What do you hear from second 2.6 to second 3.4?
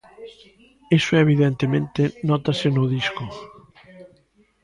no disco.